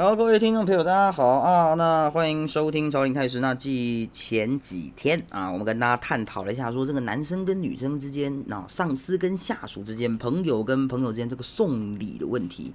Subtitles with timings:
[0.00, 1.74] 好，各位听众朋友，大家好啊！
[1.74, 3.38] 那欢迎收听《朝林太师》。
[3.40, 12.72] 那继前几天啊，我们跟大家探讨了一下，说这个男生跟女生之间，那上司跟下属之间，朋友跟朋友之间这个送礼的问题。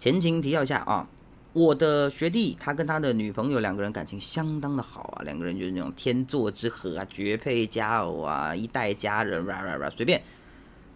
[0.00, 1.06] 前情提要一下啊，
[1.52, 10.22] 我的学弟他跟他的女朋友两个人感情相当的好啊，两个人就是那种天作之合啊，绝配佳偶啊，一代佳人，哇哇哇，随便。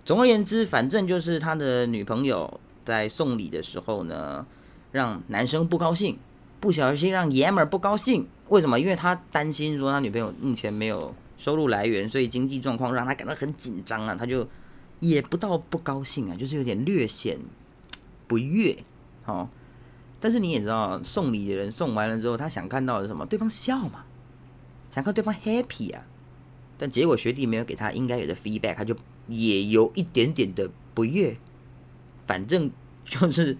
[0.06, 4.46] 总而言之，反正就是他的女朋友在送礼的时候呢。
[4.96, 6.18] 让男生不高兴，
[6.58, 8.26] 不小心让爷们儿不高兴。
[8.48, 8.80] 为什么？
[8.80, 14.14] 因为他担心说他女朋友目前没有收入来源，所以经济状况让他感到很紧张啊。
[14.14, 14.48] 他就
[15.00, 17.38] 也不到不高兴啊，就是有点略显
[18.26, 18.74] 不悦。
[19.22, 19.50] 好，
[20.18, 23.26] 但是你也知道，送礼的人送完了之后，他想看到的是什么？
[23.26, 24.06] 对方笑嘛，
[24.90, 26.06] 想看对方 happy 啊。
[26.78, 28.96] 但结果学弟没有给他应该有的 feedback，他就
[29.28, 31.36] 也有一点点的不悦。
[32.26, 32.70] 反正
[33.04, 33.58] 就是。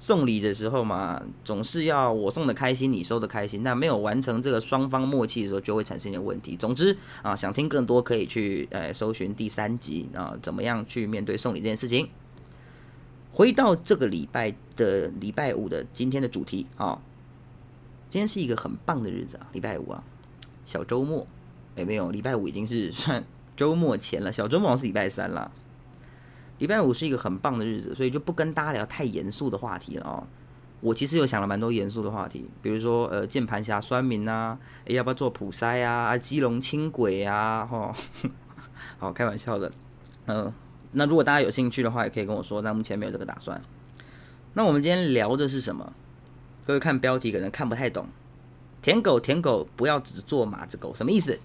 [0.00, 3.62] 送礼的时候嘛，总是要我送的开心，你收的开心。
[3.62, 6.56] 那没有完成这个双方默契的时候，就会产生一点问题。
[6.56, 12.08] 总之啊，想听更多可以去呃搜寻第三集啊，怎么样去面对送礼这件事情。
[13.32, 17.00] 回到这个礼拜的礼拜五的今天的主题啊，
[18.08, 20.04] 今天是一个很棒的日子啊，礼拜五啊，
[20.64, 21.26] 小周末。
[21.76, 23.24] 哎，没有，礼拜五已经是算
[23.56, 25.50] 周末前了，小周末是礼拜三了。
[26.58, 30.26] 礼拜五是一个很棒的日子，所以就不跟大家聊太严肃的话题了哦。
[30.80, 34.56] 我其实有想了蛮多严肃的话题，比如说呃键盘侠酸民啊，
[34.86, 37.92] 要不要做普筛啊，基隆轻轨啊，哈，
[38.98, 39.70] 好开玩笑的。
[40.26, 40.52] 嗯，
[40.92, 42.62] 那如果大家有兴趣的话，也可以跟我说。
[42.62, 43.60] 但目前没有这个打算。
[44.54, 45.92] 那我们今天聊的是什么？
[46.64, 48.06] 各位看标题可能看不太懂。
[48.82, 51.40] 舔狗舔狗，不要只做马子狗，什么意思？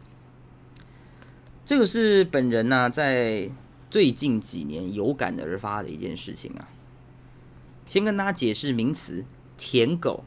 [1.66, 3.50] 这个是本人呢在。
[3.94, 6.68] 最近几年有感而发的一件事情啊，
[7.88, 9.24] 先跟大家解释名词
[9.56, 10.24] “舔狗”。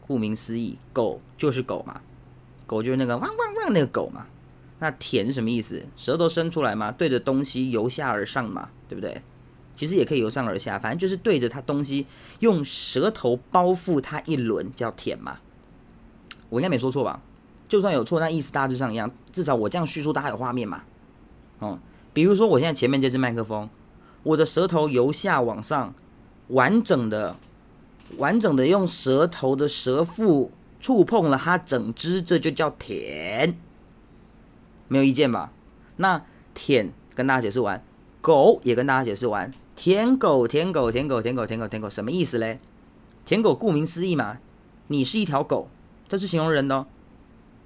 [0.00, 2.00] 顾名思义，狗就是狗嘛，
[2.66, 4.26] 狗就是那个汪汪汪那个狗嘛。
[4.78, 5.84] 那舔什么意思？
[5.98, 9.20] 舌头伸出来嘛，对着东西由下而上嘛，对不对？
[9.76, 12.06] 其实也可以由上而下，反正就是对着它东西
[12.38, 15.40] 用舌头包覆它一轮，叫舔嘛。
[16.48, 17.20] 我应该没说错吧？
[17.68, 19.10] 就算有错，那意思大致上一样。
[19.30, 20.84] 至少我这样叙述，大家有画面嘛？
[21.58, 21.78] 哦。
[22.12, 23.68] 比如说，我现在前面这支麦克风，
[24.22, 25.94] 我的舌头由下往上，
[26.48, 27.36] 完整的、
[28.18, 30.50] 完整的用舌头的舌腹
[30.80, 33.58] 触碰了它整支，这就叫舔，
[34.88, 35.52] 没有意见吧？
[35.96, 36.24] 那
[36.54, 37.82] 舔跟大家解释完，
[38.20, 42.60] 狗也跟大家解释完，舔狗、舔狗、舔狗、舔狗、舔狗、舔狗，什么意思嘞？
[43.24, 44.38] 舔狗顾名思义嘛，
[44.88, 45.68] 你是一条狗，
[46.08, 46.86] 这是形容人的，哦，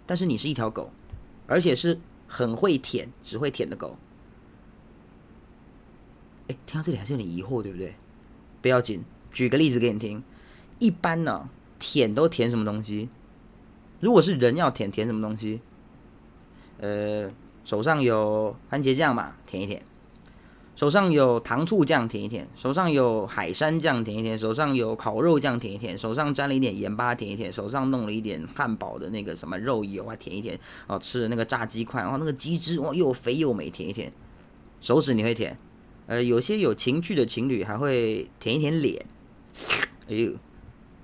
[0.07, 0.91] 但是你是一条狗，
[1.47, 3.97] 而且是很会舔、只会舔的狗。
[6.49, 7.95] 哎，听到这里还是有点疑惑，对不对？
[8.63, 10.23] 不要紧，举个例子给你听。
[10.79, 11.49] 一般呢，
[11.79, 13.09] 舔都舔什么东西？
[14.01, 15.61] 如果是人要舔，舔什么东西？
[16.79, 17.31] 呃，
[17.65, 19.81] 手上有番茄酱嘛，舔一舔；
[20.77, 30.61] 手上有糖醋酱，舔一舔；手上有海山酱，舔一舔；手上有烤肉酱，舔一舔；手上沾了一点盐巴，舔一舔；手上弄了一点汉堡的那个什么肉油啊，舔一舔。
[30.87, 34.13] 哦，吃的那个炸鸡块，然后那个鸡汁哇，又肥又美，舔一舔。
[34.83, 35.57] 手指你会舔？
[36.07, 39.05] 呃，有些有情趣的情侣还会舔一舔脸，
[40.09, 40.35] 哎呦，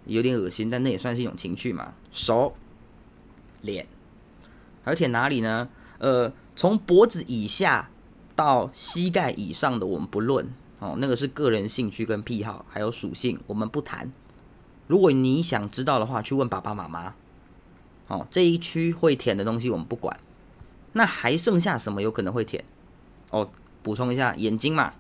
[0.07, 1.95] 有点恶心，但那也算是一种情趣嘛。
[2.13, 2.55] 手、
[3.63, 3.85] 脸，
[4.85, 5.69] 还有舔哪里呢？
[5.99, 7.91] 呃，从脖子以下
[8.37, 10.49] 到膝盖以上的我们不论
[10.79, 14.13] 哦，那个是个人兴趣跟癖好，还有属性，我们不谈。
[14.87, 17.15] 如果你想知道的话，去问爸爸妈妈。
[18.07, 20.21] 哦，这一区会舔的东西我们不管，
[20.93, 22.65] 那还剩下什么有可能会舔？
[23.31, 23.51] 哦。
[23.83, 24.95] 补充一下，眼睛嘛，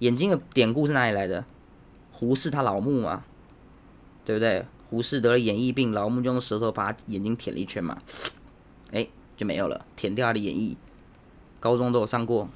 [0.00, 1.44] 眼睛的典故是哪里来的？
[2.10, 3.24] 胡适他老木嘛，
[4.24, 4.64] 对不对？
[4.88, 8.02] 胡适得了眼翳病，老木就用舌头把他眼睛舔了一圈嘛，
[8.90, 10.76] 哎，就没有了，舔掉他的眼翳。
[11.58, 12.48] 高中都有上过。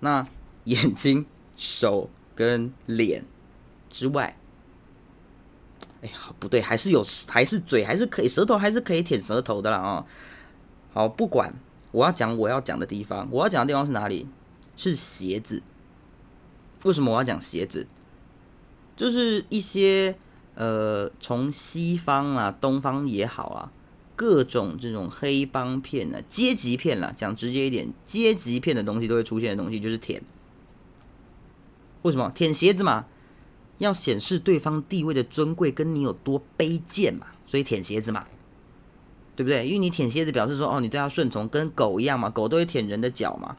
[0.00, 0.26] 那
[0.64, 3.24] 眼睛、手跟脸
[3.90, 4.36] 之外，
[6.02, 10.06] 哎呀，不对，还是有，还是嘴，还是可以，舌头还是可以舔舌头的啦啊。
[10.92, 11.54] 好，不管。
[11.92, 14.26] 我要讲我要讲的地方，我要讲的地方是哪里？
[14.76, 15.62] 是鞋子。
[16.84, 17.86] 为什么我要讲鞋子？
[18.96, 20.16] 就是一些
[20.54, 23.72] 呃，从西方啊、东方也好啊，
[24.16, 30.22] 各种这种黑帮片啊、阶级片啦，讲直接一点，阶级片的东西都会出现的东西，就是舔。
[32.02, 33.06] 为什么舔鞋子嘛？
[33.78, 38.26] 要显示对方地位的尊贵，跟你有多卑贱嘛，所以舔鞋子嘛。
[39.40, 39.66] 对不对？
[39.66, 43.56] 因为你舔蝎子表示说，哦，你对它顺从，跟狗一样嘛，狗都会舔人的脚嘛。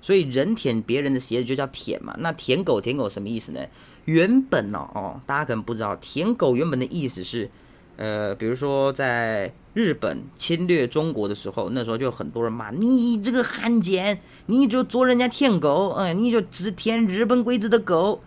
[0.00, 2.16] 所以人舔别人的鞋子就叫舔嘛。
[2.20, 3.60] 那舔狗舔狗什么意思呢？
[4.06, 7.50] 原本呢，哦，大家可能不知道，舔狗原本的意思是，
[7.98, 18.22] 呃，比如说在日本侵略中国的时候，那时候就很多人骂你这个汉奸，你就做人家舔狗，嗯，你就只舔日本鬼子的狗。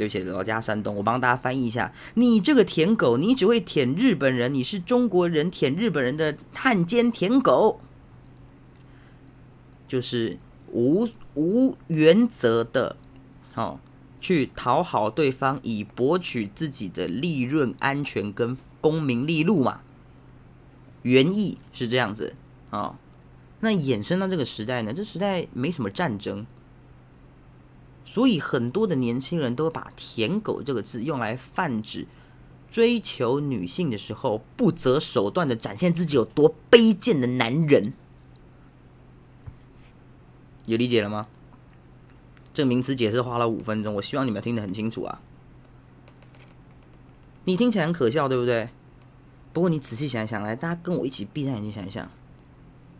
[0.00, 7.82] 对不起，老家山东，我帮大家翻译一下，你这个舔狗，你只会舔日本人，你是中国人舔日本人的汉奸舔狗，
[9.86, 10.38] 就是
[10.72, 12.96] 无无原则的，
[13.52, 13.78] 好。
[14.22, 19.80] 去讨好对方，以博取自己的利润、安全跟功名利禄嘛？
[21.00, 22.34] 原意是这样子
[22.68, 22.98] 啊。
[23.60, 24.92] 那衍生到这个时代呢？
[24.92, 26.44] 这时代没什么战争，
[28.04, 32.06] 所以很多的年轻人都把“舔狗”这个字用来泛指
[32.70, 37.92] 追求女性的时候不择手段的展现自己有多卑贱的男人。
[40.66, 41.26] 有理解了吗？
[42.52, 45.20] 这个名词解释花了五分钟，我希望你们听得很清楚啊！
[47.44, 48.68] 你听起来很可笑，对不对？
[49.52, 52.08] 不过你仔细想一想，来，大家跟我一起闭上眼睛想一想，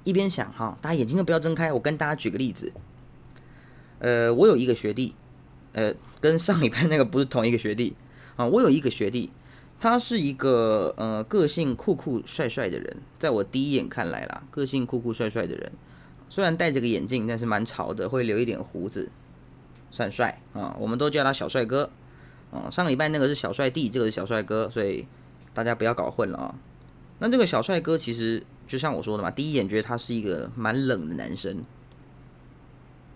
[0.04, 1.72] 一边想哈，大家眼睛都不要睁开。
[1.72, 2.72] 我跟大家举个例子，
[4.00, 5.14] 呃，我有一个学弟，
[5.72, 7.94] 呃，跟上礼拜那个不是同一个学弟
[8.36, 8.46] 啊。
[8.46, 9.30] 我有一个学弟，
[9.78, 15.70] 他是一个呃个性酷酷帅帅的人，在我第一眼看来啦，个性酷酷帅帅的人，
[16.28, 19.08] 虽然戴着个眼镜，但是蛮潮的，会留一点胡子。
[19.92, 21.90] 算帅啊，我们都叫他小帅哥
[22.52, 22.70] 啊。
[22.70, 25.04] 上礼拜那个是小帅弟，这个是小帅哥，所以
[25.52, 26.54] 大家不要搞混了啊。
[27.18, 31.62] 那这个小帅哥其实就像我说的嘛，第一眼觉得他是一个蛮冷的男生。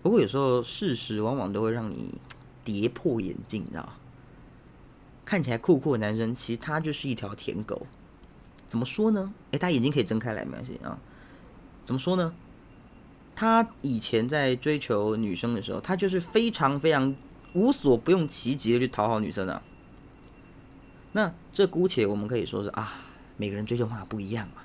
[0.05, 2.13] 不过有时候事实往往都会让你
[2.63, 3.93] 跌破眼镜，你知道吗？
[5.25, 7.87] 看起来酷酷的男生，其实他就是一条舔狗。
[8.67, 9.33] 怎么说呢？
[9.49, 10.95] 诶，他眼睛可以睁开来，没关系啊。
[11.83, 12.31] 怎么说呢？
[13.35, 17.15] 他以前在追求女生的时候，他就是非常非常
[17.55, 19.59] 无所不用其极的去讨好女生啊。
[21.13, 22.93] 那这姑且我们可以说是啊，
[23.37, 24.61] 每个人追求方法不一样嘛。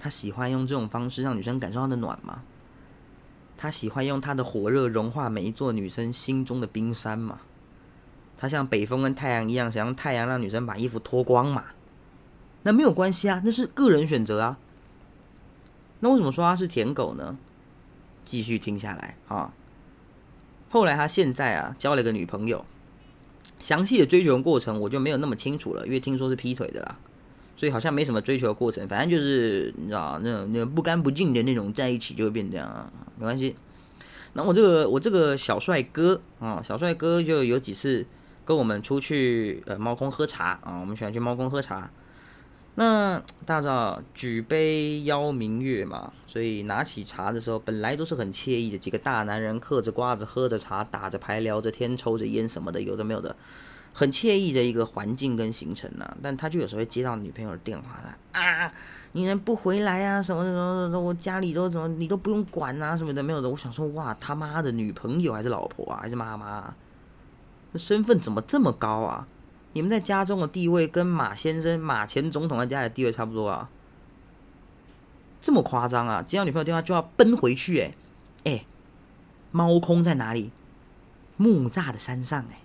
[0.00, 2.42] 他喜欢用这种方式让女生感受到的暖嘛？
[3.62, 7.38] 他喜欢用他的火热融化每一座女生心中的冰山嘛？
[8.36, 11.66] 他像北风跟太阳一样，想用太阳让女生把衣服脱光嘛？
[12.64, 14.58] 那没有关系啊，那是个人选择啊。
[16.00, 17.38] 那为什么说他是舔狗呢？
[18.24, 19.52] 继续听下来啊！
[20.68, 22.64] 后来他现在啊交了个女朋友，
[23.60, 26.98] 详细的追求过程我就没有那么清楚了，因为听说是劈腿的啦，
[27.56, 33.54] 所以好像没什么追求的过程，反正就是你知道那种那种不干不净的那种在一起就会变这样，没关系。
[34.34, 38.06] 那我这个我这个小帅哥啊，小帅哥就有几次
[38.44, 41.90] 跟我们出去呃猫空喝茶啊，我们喜欢去猫空喝茶。
[42.74, 53.36] 那大家知道举杯邀明月嘛，所以拿起茶的时候，本来都是很惬意的，几个大男人嗑着瓜子，喝着茶，打着牌，聊着天，抽着烟什么的，有的没有的，
[53.92, 56.16] 很惬意的一个环境跟行程呢。
[56.22, 58.72] 但他就有时候会接到女朋友的电话的啊，
[59.12, 63.48] 你人不回来啊，什么什么什么，我家里都怎么你都不用管啊，什么的没有的。
[63.48, 66.72] 我想说哇，他妈的女朋友还是老婆啊，还是妈妈？
[67.72, 69.26] 那身份怎么这么高啊？
[69.74, 73.68] 你们在家中的地位跟马先生、马前总统在家里的地位差不多啊？
[75.40, 76.22] 这么夸张啊？
[76.22, 77.80] 接到女朋友电话就要奔回去？
[77.80, 77.94] 哎
[78.44, 78.64] 哎，
[79.50, 80.52] 猫空在哪里？
[81.36, 82.61] 木栅的山上哎。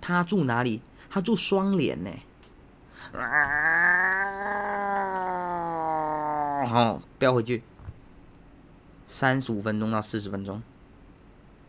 [0.00, 0.80] 他住哪里？
[1.08, 2.10] 他住双连呢。
[6.68, 7.62] 好，不要回去。
[9.06, 10.62] 三十五分钟到四十分钟，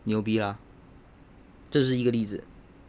[0.04, 0.58] 牛逼啦！
[1.70, 2.44] 这是一个例子，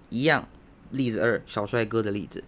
[0.10, 0.48] 一样。
[0.92, 2.44] 例子二，小帅哥的例子。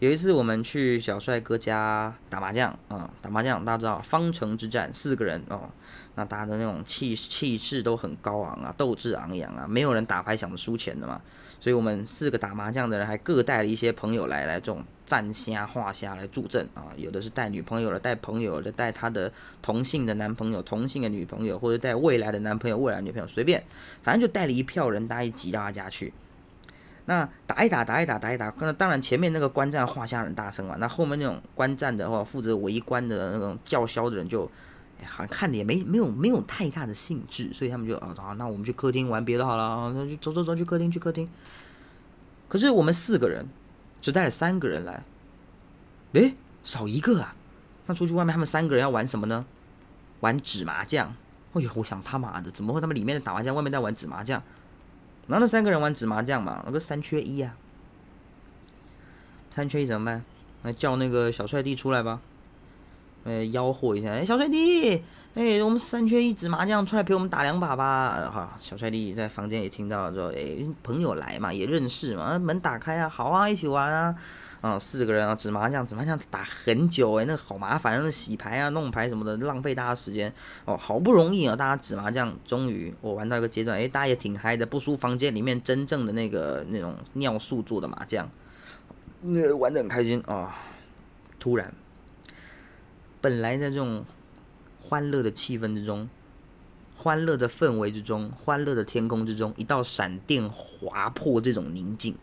[0.00, 5.70] 有一次我们去小帅哥家打麻将啊，打麻将大家知道方城之战四个人哦，
[6.16, 11.22] 那大家的那种气气势都很高昂啊，斗志昂扬啊，没有人打牌想着输钱的嘛，
[11.60, 19.32] 所以我们四个打麻将的人还各带了一些朋友来，来这种站虾画虾来助阵啊，有的是带女朋友的，带朋友的，带他的
[19.62, 23.64] 同性的男朋友、同性的女朋友，或者带未来的男朋友、未来女朋友，随便，
[24.02, 26.12] 反正就带了一票人，大家挤到他家去。
[27.08, 28.52] 那打一打，打一打，打一打。
[28.58, 30.74] 那当然，前面那个观战画下很大声嘛。
[30.80, 34.50] 那后面那种观战的话，负责围观的那种叫嚣的人，就
[35.04, 41.28] 好像看的也没没有没有太大的兴致，所以他们就啊啊，那我们去客厅玩别的好了，那就走走走去客厅去客厅。
[42.48, 43.46] 可是我们四个人
[44.00, 45.02] 只带了三个人来，
[46.12, 47.34] 诶，少一个啊。
[47.86, 49.44] 那出去外面，他们三个人要玩什么呢？
[50.20, 51.14] 玩纸麻将。
[51.52, 54.42] 哎呦，我想他妈的，怎么会他们里面的打麻将，外面在玩纸麻将？
[55.26, 57.56] 然后那三个人玩纸麻将嘛，那个三缺一啊，
[59.54, 60.24] 三缺一怎么办？
[60.62, 62.20] 那叫那个小帅弟出来吧，
[63.26, 65.02] 呃，吆喝一下，哎，小帅弟，
[65.34, 68.30] 哎，我们三缺一纸麻将，出来陪我们打两把吧。
[68.32, 74.14] 哈，小帅弟在房间也听到了之后，哎，朋友来嘛，也认识嘛，门打开啊，好啊，一起玩啊。
[74.62, 80.32] 啊，四个人啊，纸麻将，纸麻将打很久哎，那好麻烦，那洗牌啊、弄牌什么的，浪费大家时间
[80.64, 80.76] 哦。
[80.76, 88.28] 好不容易啊，大家纸麻将终于我玩到一个阶段，哎，大家也挺嗨的，不输房间里面真正的那个那种尿素做的麻将，
[89.20, 90.56] 那玩的很开心啊。
[91.38, 91.72] 突然，
[93.26, 94.04] 本来在这种
[94.80, 96.08] 欢乐的气氛之中，
[96.96, 102.16] 欢乐的氛围之中，欢乐的天空之中，一道闪电划破这种宁静，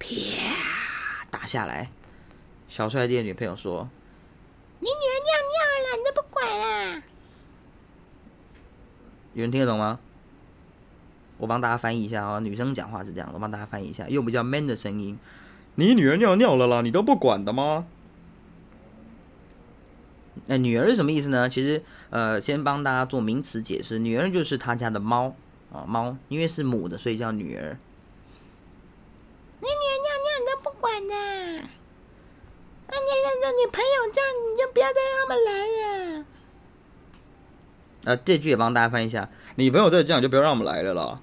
[0.00, 0.08] 啪！
[1.30, 1.92] 打下来，
[2.68, 3.88] 小帅弟的女朋友说
[4.82, 7.02] ：“你女儿尿尿了，你都不管啊？”
[9.34, 10.00] 有人听得懂吗？
[11.38, 15.16] 我帮大家翻译一下啊，女生讲话是这样，我帮大家翻译一下，用比较 man 的声音
[15.78, 17.86] ：“你女儿尿尿了啦，你都不管的吗？”
[20.46, 21.48] 那女儿是什么意思呢？
[21.48, 25.34] 其实，呃，先帮大家做名词解释，女儿就是他家的猫
[25.72, 27.76] 啊，猫，因为是母的，所以叫女儿。
[29.60, 31.14] 你女儿尿尿能不管的，
[32.88, 36.24] 那你让让你朋友这样，你就不要再让他们来了。
[38.04, 41.20] 呃，这句也帮大家翻译一下，你朋友再这样，就不要让我们来了啦。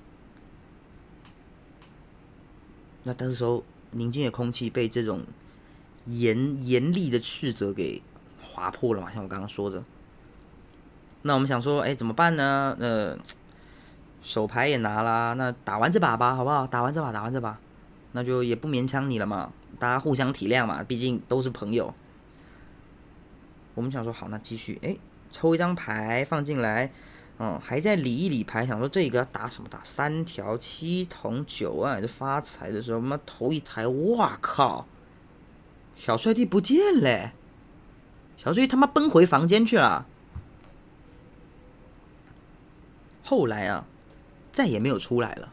[3.03, 5.23] 那当时候宁静的空气被这种
[6.05, 8.01] 严严厉的斥责给
[8.57, 9.11] 划破了嘛？
[9.13, 9.83] 像我刚刚说的，
[11.21, 12.75] 那我们想说，哎，怎么办呢？
[12.79, 13.15] 呃，
[14.23, 16.65] 手牌也拿啦，那打完这把吧，好不好？
[16.65, 17.59] 打完这把，打完这把。
[18.13, 21.93] 那就也不勉强你了嘛，大家互相体谅嘛，毕竟都是朋友。
[23.75, 24.97] 我们想说好，那继续，哎，
[25.29, 26.91] 抽一张牌放进来，
[27.37, 29.69] 嗯，还在理一理牌，想说这个要打什么？
[29.69, 34.87] 打三条七筒九啊，就发财的时候，妈头一抬，哇靠！
[35.95, 37.31] 小帅弟不见了，
[38.37, 40.05] 小帅弟他妈奔回房间去了。
[43.23, 43.85] 后来啊，
[44.53, 45.49] 再也没有出来了。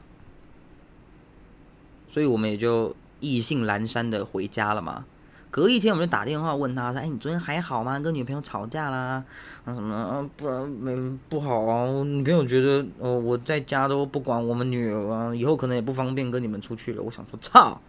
[2.08, 5.04] 所以我们也就意兴阑珊的回家了嘛。
[5.50, 7.98] 隔一天，我们就打电话问他说：“哎，你昨天还好吗？
[7.98, 9.24] 跟女朋友吵架啦？
[9.64, 9.94] 啊什么？
[9.94, 11.86] 啊不没不好啊？
[12.02, 17.80] 女朋友觉得哦，我在家都不管我们女儿啊，以后可能也不方便跟你们出去了。”我想说，操！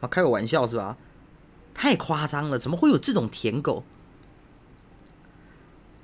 [0.00, 0.96] 啊，开个玩笑是吧？
[1.80, 3.82] 太夸张了，怎么会有这种舔狗？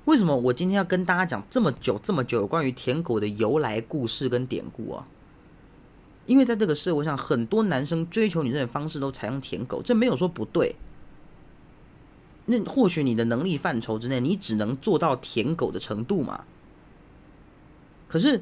[0.05, 5.07] 为什么我今天要跟大家讲这么久这么久有关于舔狗的由来故事跟典故啊？
[6.25, 10.75] 因为在这个社会上，很多男生追求女生的方式都采用舔狗，这没有说不对。
[12.47, 16.45] 那或许你的能力范畴之内，你只能做到舔狗的程度嘛。
[18.07, 18.41] 可是，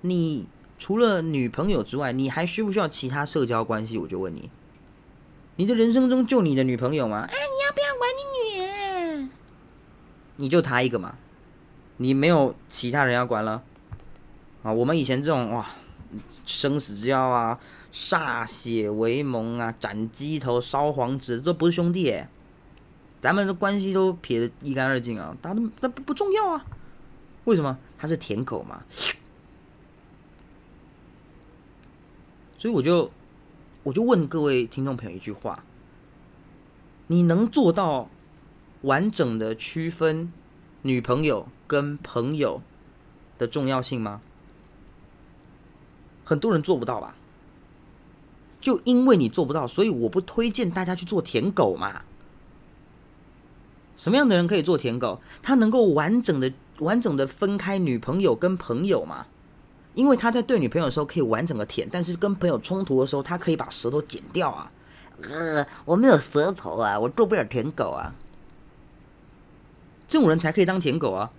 [0.00, 0.46] 你
[0.78, 3.98] 除了女朋友之外，你还需不需要其他社交关系？
[3.98, 4.48] 我就问你，
[5.58, 7.18] 你的人生中就你的女朋友吗？
[7.18, 7.34] 啊，你
[7.66, 8.22] 要不要管你
[8.56, 9.28] 女儿？
[10.36, 11.16] 你就她一个嘛，
[11.96, 13.64] 你没有其他人要管了。
[14.62, 15.66] 啊，我们以前这种哇。
[16.46, 17.60] 生死之交啊，
[17.92, 22.26] 歃血为盟啊，斩鸡头烧黄纸，这不是兄弟哎，
[23.20, 26.64] 咱们的关系都撇得一干二净啊，他都那不不重要啊？
[27.44, 27.76] 为什么？
[27.98, 28.82] 他是舔狗嘛，
[32.56, 33.10] 所以我就
[33.88, 35.64] 我就问各位听众朋友一句话：
[37.06, 38.10] 你能做到
[38.82, 40.30] 完整的区分
[40.82, 42.60] 女朋友跟朋友
[43.38, 44.20] 的重要性吗？
[46.22, 47.16] 很多人做不到吧？
[48.60, 52.02] 就因为你做不到，所以我不推荐大家去做舔狗嘛。
[53.96, 55.22] 什么样的人可以做舔狗？
[55.42, 59.26] 他能够完整的、完整的分开女朋友跟朋友吗？
[59.98, 64.70] 因为他在对女朋友的时候可以完整的舔，但是跟朋友冲突的时候，他可以把舌头剪掉啊。
[65.22, 68.14] 呃，我没有舌头啊，我做不了舔狗啊。
[70.06, 71.32] 这种人才可以当舔狗啊。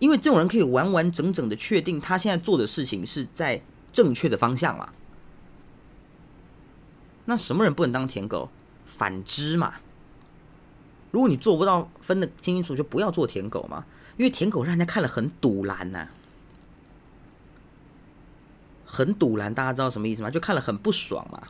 [0.00, 4.88] 因为这种人可以完完整整的确定他现在做的事情是在正确的方向嘛？
[7.26, 8.48] 那什么人不能当舔狗？
[8.86, 9.74] 反之嘛。
[11.12, 13.84] 如果你做不到分的清清楚，就不要做舔狗嘛。
[14.16, 16.08] 因为舔狗让人家看了很堵拦呐，
[18.94, 20.30] 很堵拦，大家知道什么意思吗？
[20.30, 21.42] 就看了很不爽嘛。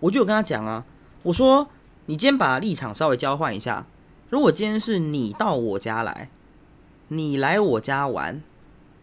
[0.00, 0.84] 我就有跟他讲啊，
[1.24, 1.68] 我说
[2.06, 3.86] 你今天把立场稍微交换一下。
[4.30, 6.30] 如果今天是你到我家来，
[7.08, 8.42] 你来我家玩，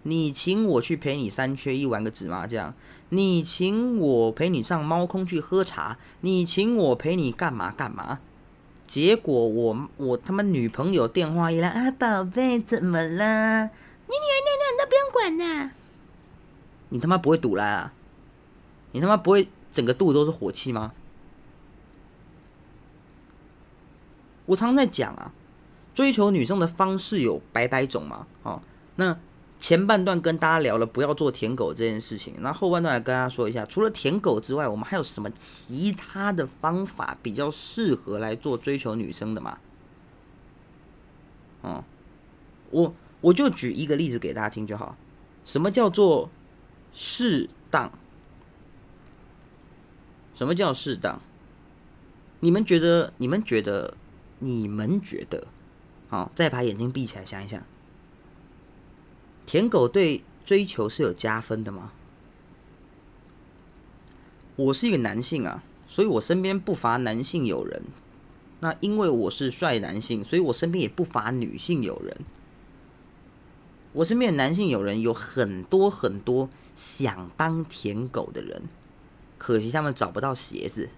[0.03, 2.73] 你请我去陪你三缺一玩个纸麻将，
[3.09, 8.19] 你请我陪你上猫空去喝茶，你请我陪你干嘛干嘛？
[8.87, 13.71] 结果我我他妈女朋友电话一来啊，宝贝怎么了？
[15.29, 15.71] 你女儿尿尿
[16.89, 17.93] 你，他妈不会堵来啊？
[18.91, 20.93] 你他妈不会整个肚子都是火气吗？
[24.45, 25.31] 我常在讲啊，
[25.93, 28.61] 追求女生的方式有百百种嘛，哦，
[28.95, 29.17] 那
[29.57, 39.57] 前半段跟大家聊了不要做舔狗这件事情，那后半段来跟大家说一下，除了舔狗之外，我们还有什么其他的方法比较适合来做追求女生的嘛？
[41.61, 41.83] 哦，
[42.69, 44.95] 我我就举一个例子给大家听就好，
[45.45, 46.29] 什么叫做
[46.93, 47.91] 适当？
[50.33, 51.21] 什么叫适当？
[52.41, 53.13] 你们觉得？
[53.17, 53.95] 你们觉得？
[54.39, 55.47] 你们觉得？
[56.09, 57.63] 好，再把眼睛闭起来想一想。
[59.45, 61.91] 舔狗对追求是有加分的吗？
[64.55, 67.83] 我是一个男性啊，所以我身边不乏男性友人。
[68.61, 72.17] 那因为我是帅男性，所以我身边也不乏女性友人。
[73.95, 78.61] 我身边的男性友人有很多很多想当舔狗的人。
[79.37, 80.89] 可惜他们找不到鞋子。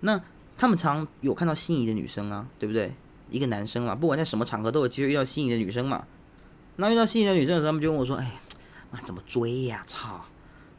[0.00, 0.20] 那
[0.56, 2.94] 他们常有看到心仪的女生啊，对不对？
[3.30, 6.06] 一个男生嘛，不管在什么场合都有机会遇到心仪的女生嘛。
[6.76, 8.40] 那遇到心仪的女生的时候，他们就问我说：“哎，
[8.90, 9.82] 啊，怎么追呀？
[9.86, 10.24] 操！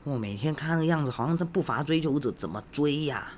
[0.04, 3.34] 我每天看那个样子，好像他不乏追求者，怎么追呀？”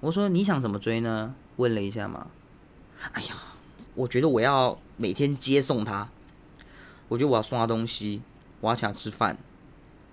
[0.00, 2.28] 我说：“你想怎么追呢？”问了一下嘛。
[3.12, 3.34] 哎呀，
[3.98, 6.08] 我觉得我要每天接送他，
[7.08, 8.22] 我觉得我要送他东西，
[8.60, 9.36] 我要请他吃饭。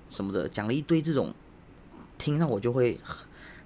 [0.09, 1.35] 什么的，讲了一堆这种，
[2.17, 2.99] 听到我就会，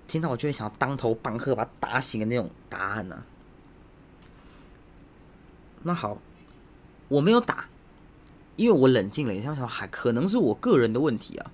[0.09, 3.23] 听到我就会想要当头棒喝，把他打醒的那种答案呢。
[5.83, 6.17] 那好，
[7.07, 7.69] 我没有打，
[8.57, 11.51] 因为我冷静了一下，想还可能是我个人的问题啊，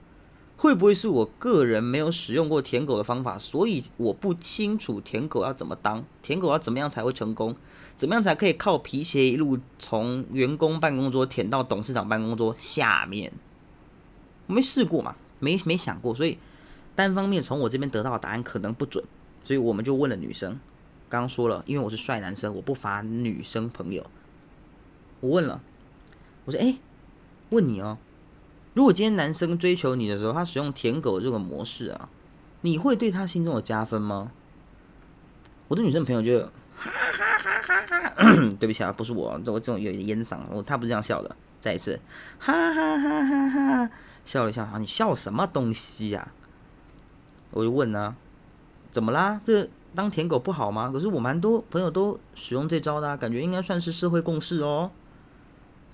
[0.58, 7.56] 会不会是我个人没有使用过舔狗的方法，所以我不清楚舔狗要怎么当，舔狗要怎么样才会成功，
[7.96, 13.34] 怎么样才可以靠皮鞋一路从员工办公桌舔到董事长办公桌下面。
[14.48, 16.38] 我没试过嘛，没没想过，所以
[16.96, 19.04] 单方面从我这边得到的答案可能不准，
[19.44, 20.60] 所以我们就问了女生。
[21.10, 24.06] 刚刚说了，因为我是帅男生，我不乏女生朋友。
[25.20, 25.62] 我问了，
[26.46, 26.78] 我说：“哎，
[27.50, 27.98] 问你哦，
[28.76, 32.10] 如果今天男生追求你的时候，他使用舔狗这个模式啊，
[32.62, 34.32] 你会对他心中有加分吗？”
[35.70, 36.40] 我的女生朋友就
[36.76, 38.14] 哈哈哈哈哈，
[38.60, 41.36] 对不起啊，不是我，我这种有烟嗓，我他不是这样笑的。
[41.60, 42.00] 再一次，
[42.38, 43.90] 哈哈哈哈哈。
[44.26, 46.28] 笑了一下，啊，你笑什么东西呀？
[47.52, 48.16] 我就问呢，
[48.92, 49.40] 怎么啦？
[49.44, 50.92] 这当舔狗不好吗？
[50.92, 54.92] 可是我蛮多朋友都使用这招的，啊感觉应该算是社会共识哦。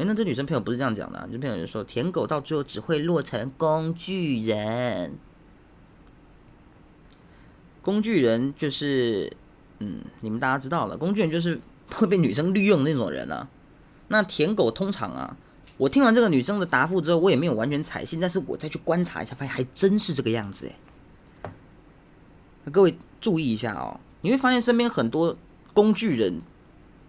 [0.02, 5.14] 哎，那这女生朋友不是这样讲的，女生朋友就说，舔狗到最后只会落成工具人。
[7.84, 9.32] 工具人就是，
[9.78, 11.60] 嗯，你们大家知道了，工具人就是
[11.94, 13.48] 会被女生利用那种人啊。
[14.08, 15.38] 那舔狗通常啊。
[15.78, 20.68] 我听完这个女生的答复之后，我也没有完全采信，但是我再去观察一下，发现还真是这个样子
[21.46, 21.52] 哎。
[22.72, 25.38] 各位注意一下哦，你会发现身边很多
[25.76, 26.42] 工具人，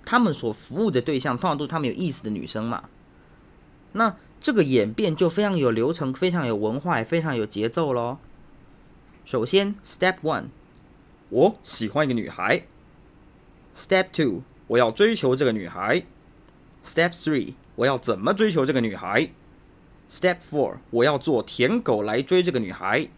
[0.04, 2.84] 他们所服务的对象通常都是他们有意思的女生嘛。
[3.92, 8.18] 那这个演变就非常有流程，非常有文化，也非常有节奏喽。
[9.24, 10.46] 首先，Step One，
[11.28, 12.64] 我喜欢一个女孩。
[13.76, 16.04] Step Two，我要追求这个女孩。
[16.84, 17.54] Step Three。
[17.74, 19.30] 我要怎么追求这个女孩
[20.10, 23.08] ？Step four，我要做舔狗来追这个女孩。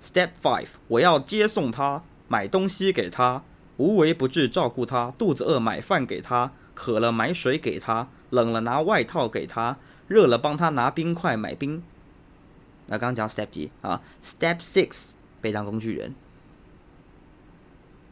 [0.00, 3.42] Step five，我要接送她，买东西给她，
[3.76, 11.82] 无微不至照顾他，肚子饿买饭给他，渴了买水给他，冷了拿外套给他，热了帮他拿冰块买冰。
[12.86, 15.10] 那刚刚讲 Step 几啊？Step six，
[15.40, 16.14] 被当工具人。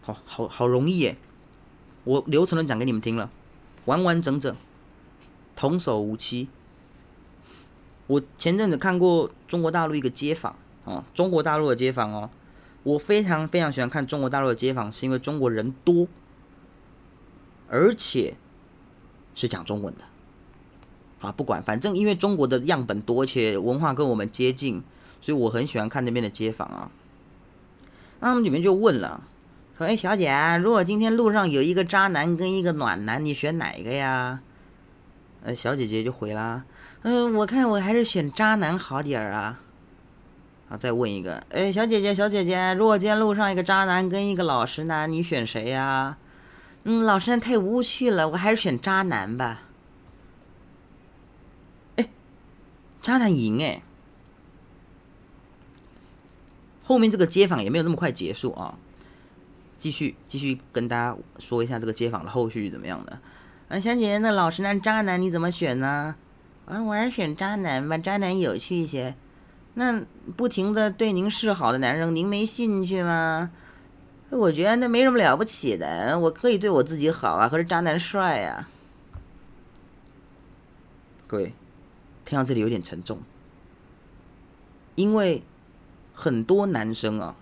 [0.00, 1.16] 好好好容易耶！
[2.04, 3.30] 我流程都讲给你们听了，
[3.84, 4.56] 完完整整。
[5.54, 6.48] 童叟无欺。
[8.08, 12.30] 我前阵子看过中国大陆一个街访啊，中国大陆的街访哦，
[12.82, 16.08] 我非常非常喜欢看中国大陆的街访，是因为中国人多，
[17.68, 18.34] 而且
[19.34, 20.00] 是讲中文的。
[21.20, 24.82] 啊，不管，反正因为中国的样本多，且文化跟我们接近，
[25.20, 26.90] 所以我很喜欢看那边的街访啊。
[28.18, 29.22] 那他们里面就问了，
[29.78, 34.40] 说：“哎，小姐，如果今天路上有一个渣男跟一个暖男，你选哪个呀？”
[35.44, 36.64] 呃，小姐姐就回啦，
[37.02, 39.60] 嗯，我看我还是选渣男好点儿啊。
[40.78, 46.16] 再问一个，哎，小姐姐，小姐姐，如果今天路上一个渣男跟一个老实男，你选谁呀？
[46.84, 49.62] 嗯，老实男太无趣了，我还是选渣男吧。
[51.96, 52.08] 哎，
[53.00, 53.82] 渣男赢哎。
[56.84, 58.74] 后面这个街访也没有那么快结束啊，
[59.78, 63.18] 继续继续跟大家说一下这个街访的后续怎么样的。
[63.68, 66.16] 啊，小姐姐，那老实男、渣男你怎么选呢？
[66.66, 69.14] 啊，我还是选渣男吧，渣男有趣一些。
[69.74, 70.02] 那
[70.36, 73.50] 不停的对您示好的男生，您没兴趣吗？
[74.30, 78.68] 我觉得那没什么了不起的，我可以对我自己好啊，可是渣男帅啊。
[81.26, 81.54] 各位，
[82.24, 83.20] 听到这里有点沉重，
[84.94, 85.42] 因为
[86.14, 87.34] 很多男生啊，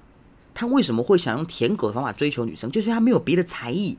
[0.55, 2.71] 他为什么会想用舔狗的方法追求女生？
[2.71, 3.99] 就是他没有别的才艺，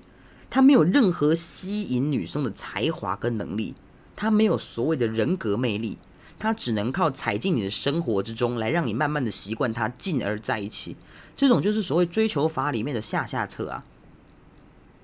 [0.49, 3.75] 他没有任何吸引女生的才华跟能力，
[4.15, 5.97] 他没有所谓的人格魅力，
[6.41, 10.95] 他只能靠踩进你的生活之中来让你慢慢的习惯他，进而在一起。
[11.35, 13.85] 这种就是所谓追求法里面的下下策啊。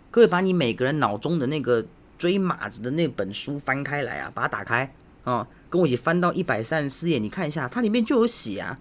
[0.10, 1.86] 各位，把你每个人脑中的那个。
[2.18, 4.92] 追马子的那本书翻开来啊，把它打开
[5.24, 8.80] 啊，跟我一起翻到一百三十四页，你看一下，它里面就有写啊。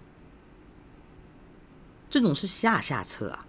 [2.09, 3.45] 这种是下下策啊，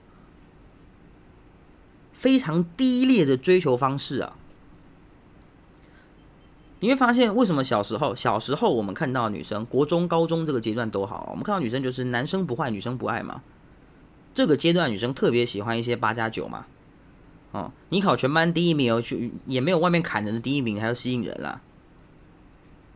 [2.13, 4.37] 非常低劣的追求方式啊。
[6.81, 13.43] 你会发现，为什么小时候小时候我们看到女生，国中、高中这个阶段都好，我们看到女生就是男生不坏，女生不爱嘛。
[14.33, 16.67] 这个阶段女生特别喜欢一些八加九嘛。
[17.51, 21.63] 哦，你考全班第一名哦，就也没有外面砍人的第一名还要吸引人啦。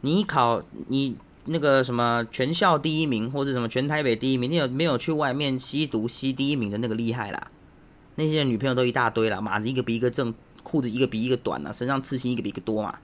[0.02, 1.16] 你考你
[1.46, 7.48] 那个什么全校第一名或者什么全台北第一名，你有没有去外面吸毒吸第一名的那个厉害啦？
[8.14, 12.98] 那些女朋友都一大堆了，马子一个比一个正，裤子一个比一个短啊，身上刺青一个比一个多嘛。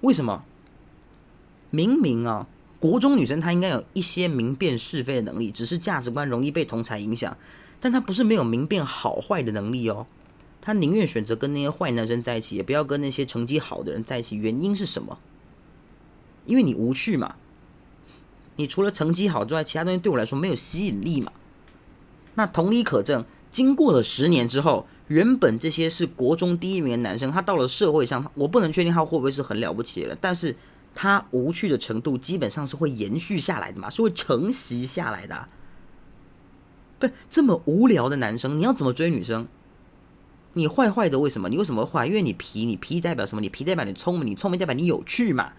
[0.00, 0.44] 为什么？
[1.70, 2.46] 明明啊，
[2.80, 7.36] 国中女生她应该有一些明辨是非的能力，只是价值观容易被同才影响。
[7.80, 10.06] 但她不是没有明辨好坏的能力哦，
[10.60, 14.36] 她宁愿选择跟那些坏男生在一起，也不要跟那些成绩好的人在一起。
[14.36, 15.18] 原因是什么？
[16.46, 17.34] 因为你无趣嘛，
[18.56, 21.30] 你除了成绩好之外，其他东西对我来说没有吸引力嘛。
[22.34, 30.54] 那同理可证，经过了十年之后，原本这些是国中第一名的男生，他到了社会上，我不能确定他会不会是很了不起的人，但是
[30.94, 35.48] 他无趣的程度基本上是会延续下来的嘛，是会承袭下来的。
[36.98, 39.46] 不，这么无聊的男生，你要怎么追女生？
[40.54, 41.48] 你坏坏的，为什么？
[41.48, 42.06] 你为什么坏？
[42.06, 43.40] 因为你皮，你皮代表什么？
[43.40, 45.52] 你皮代表你聪明，你聪明代表你有趣嘛。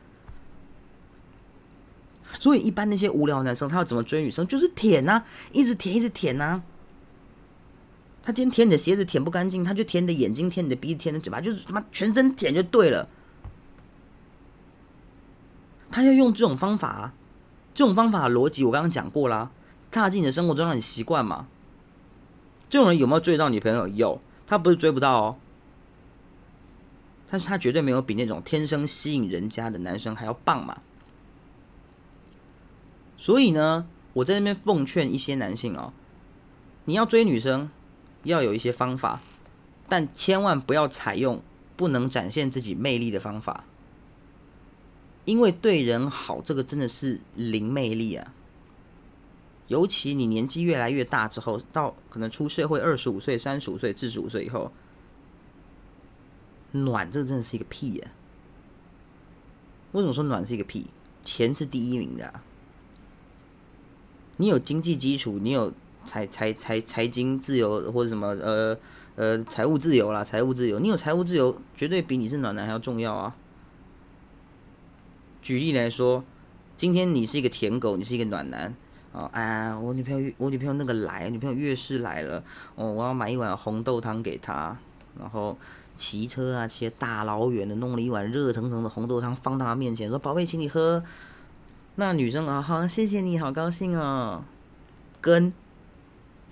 [2.40, 4.46] 所以一般那些无聊男生，他要怎么追女生？
[4.46, 6.62] 就是舔呐，一直舔，一直舔呐。
[8.30, 13.10] 他今天舔你的鞋子舔不干净，他就舔你的眼睛，舔你的鼻子，舔你的嘴巴，就是他妈全身舔就对了。
[15.90, 17.12] 他要用这种方法，
[17.74, 19.50] 这种方法逻辑我刚刚讲过啦。
[19.90, 21.48] 踏进你的生活中，让你习惯嘛？
[22.70, 23.88] 这种人有没有追到女朋友？
[23.88, 25.40] 有，他不是追不到哦，
[27.28, 30.82] 但是他绝对没有比那种天生吸引人家的男生还要棒嘛。
[33.18, 35.94] 所以呢，我在那边奉劝一些男性哦，
[36.86, 37.72] 你要追女生，
[38.24, 39.22] 要有一些方法，
[39.88, 41.42] 但千万不要采用
[41.76, 43.64] 不能展现自己魅力的方法，
[45.26, 48.34] 因为对人好这个真的是零魅力啊。
[49.68, 54.72] 尤其你年纪越来越大之后，到可能出社会二十五岁、三十五岁、四十五岁以后，
[56.72, 58.12] 暖这真的是一个屁呀！
[59.92, 60.88] 为什么说暖是一个屁？
[61.24, 62.42] 钱是第一名的，
[64.38, 65.72] 你有经济基础，你有
[66.10, 68.76] 财财财财经自由或者什么呃
[69.16, 73.36] 呃财务自由啦，财务自由，你有财务自由，绝对比你是暖男还要重要啊！
[75.44, 76.24] 举例来说，
[76.76, 78.74] 今天你是一个舔狗，你是一个暖男。
[79.12, 79.80] 哦啊！
[79.80, 82.44] 我女朋友，我女朋友那个来，女朋友月事来了，
[82.74, 84.76] 哦，我要买一碗红豆汤给她，
[85.20, 85.56] 然后
[85.96, 91.04] 骑车啊，骑大老远的，弄了一碗热腾腾的红豆汤放到她面前，说：“宝贝，请你喝。”
[91.98, 94.44] 那女生啊，好，谢谢你好高兴哦。
[95.22, 95.52] 跟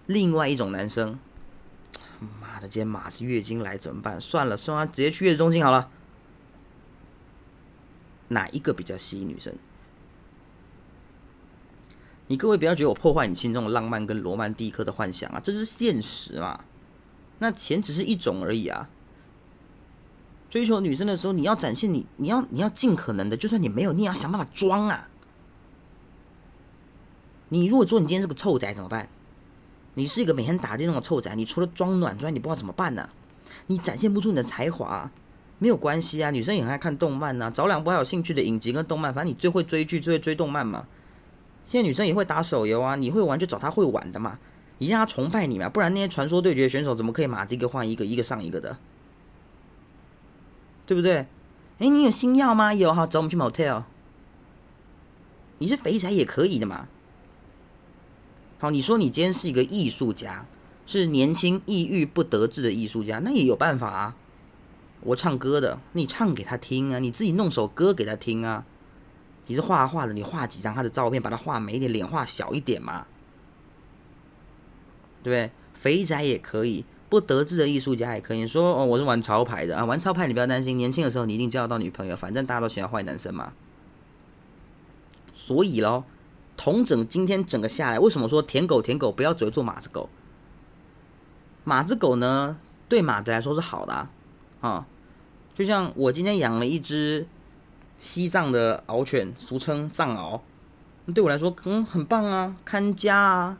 [0.07, 1.19] 另外一种男生，
[2.41, 4.19] 妈的，今天马是月经来怎么办？
[4.19, 5.91] 算了，算了直接去月子中心好了。
[8.29, 9.53] 哪一个比较吸引女生？
[12.27, 16.61] 你各位不要觉得我破坏你心中的浪漫跟罗曼蒂克的幻想啊，这是现实嘛？
[17.39, 18.89] 那钱只是一种而已啊。
[20.49, 25.09] 追求女生的时候，你要展现你，你要你要尽可能的，就算你没有，你也要想办法装啊。
[27.49, 29.09] 你如果说你今天是个臭仔怎么办？
[29.97, 33.09] 你是一个每天打电动的臭仔，你除了装暖之外，你不知道怎么办呢？
[33.65, 35.09] 你展现不出你的才华，
[35.57, 36.29] 没有关系啊。
[36.29, 40.85] 女生也很爱看动漫呐，找两部还有兴趣的影集跟动漫，反正你最会追剧，最会追动漫嘛。
[41.65, 44.37] 现在女生也会打手游啊，你会玩就找她会玩的嘛，
[44.77, 48.77] 你让她崇拜你嘛，不然那些传说对决选手怎么可以马这个换一个，一个上一个的，
[50.85, 51.25] 对不对？
[51.79, 52.71] 哎，你有星耀吗？
[52.71, 53.81] 有，哈，走，我们去 motel。
[55.57, 56.87] 你是肥仔也可以的嘛。
[58.59, 60.45] 好，你说你今天是一个艺术家，
[60.87, 64.15] 是年轻抑郁不得志的艺术家，那也有办法啊。
[65.01, 68.65] 我唱歌的，你唱给他听啊，你自己弄首歌给他听啊。
[69.45, 73.05] 你是画画的，你画几张他的照片，把他画美一点，脸画小一点嘛。
[75.21, 75.51] 对不对？
[75.75, 78.39] 肥宅也可以，不得志的艺术家也可以。
[78.39, 83.53] 你说哦，我是玩潮牌的啊，玩潮牌你不要担心，年轻的时候你一定交得到女朋友，反正大家都喜欢坏男生嘛。
[85.35, 86.03] 所以咯，
[86.57, 90.09] 同整今天整个下来，为什么说舔狗舔狗不要只会做马子狗？
[91.63, 92.57] 马子狗呢，
[92.89, 94.09] 对马子来说是好的啊，
[94.61, 94.87] 啊，
[95.53, 97.27] 就像我今天养了一只
[97.99, 100.41] 西藏的獒犬，俗称藏獒，
[101.13, 103.57] 对我来说嗯很棒啊，看家啊，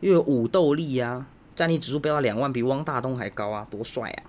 [0.00, 4.24] 又有武斗力啊，战力指数飙到两万，比汪大东还高啊，多帅啊！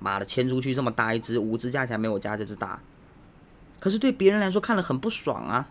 [0.00, 2.80] 妈的，牵出去这么大一只，五只加起来没我家这只大，
[3.78, 5.68] 可是对别人来说看了很不爽啊。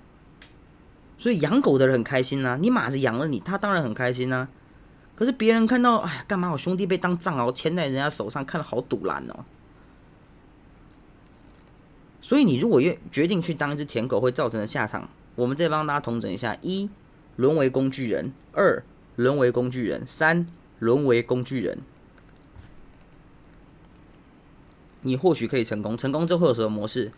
[1.18, 4.48] 所以养狗的人很开心呐，你马子养了你，他当然很开心呐。
[5.16, 9.46] 可是别人看到，哎，干嘛我兄弟被当藏獒牵在人家手上，看了好堵烂哦。
[12.22, 16.90] 所以你如果愿决定去当一只舔狗，会造成的下场，我们再帮大家统整一下：一，
[17.36, 18.84] 沦为工具人；二，
[19.16, 21.80] 沦为工具人；三，沦为工具人。
[25.02, 27.12] 你或许可以成功，成功之后有什么模式？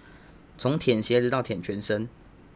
[0.57, 2.07] 从舔鞋子到舔全身，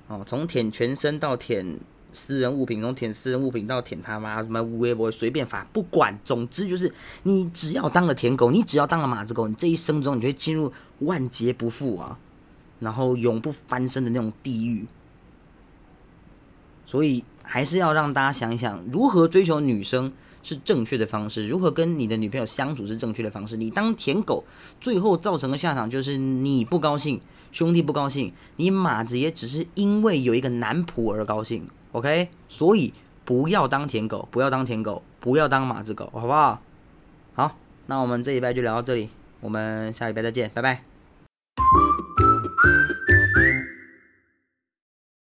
[0.07, 1.79] 哦，从舔全身到舔。
[2.15, 12.19] 私人物品，从舔私人物品到舔他妈什么乌龟，不会随便发，不管，总之就是你只要当了舔狗，你只要当了马子狗，你这一生中你就会进入万劫不复啊，
[12.79, 14.85] 然后永不翻身的那种地狱。
[16.85, 20.13] 所以还是要让大家想一想，如何追求女生
[20.43, 23.57] 是正确的方式，如何跟你的女朋友相处是正确的方式。
[23.57, 24.43] 你当舔狗，
[24.79, 27.19] 最后造成的下场就是你不高兴，
[27.51, 31.67] 兄弟不高兴，你马子也只是因为有一个男仆而高兴。
[31.93, 36.61] OK，所以不要当舔狗，不要当舔狗，不要当马子狗，好不好？
[37.33, 37.55] 好，
[37.87, 40.83] 那我们这一拜就聊到这里，我们下礼拜再见，拜拜。